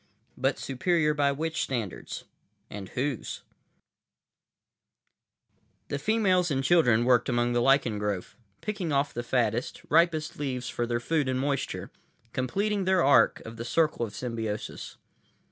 but 0.35 0.57
superior 0.57 1.13
by 1.13 1.31
which 1.31 1.61
standards... 1.61 2.23
and 2.71 2.89
whose?_ 2.95 3.41
Illustrated 5.89 5.89
by 5.89 5.89
BALBALIS 5.89 5.89
The 5.89 5.99
females 5.99 6.49
and 6.49 6.63
children 6.63 7.05
worked 7.05 7.29
among 7.29 7.53
the 7.53 7.61
lichen 7.61 7.99
growth, 7.99 8.35
picking 8.61 8.91
off 8.91 9.13
the 9.13 9.21
fattest, 9.21 9.83
ripest 9.89 10.39
leaves 10.39 10.67
for 10.71 10.87
their 10.87 10.99
food 10.99 11.29
and 11.29 11.39
moisture, 11.39 11.91
completing 12.33 12.85
their 12.85 13.03
arc 13.03 13.41
of 13.41 13.57
the 13.57 13.63
circle 13.63 14.03
of 14.03 14.15
symbiosis. 14.15 14.97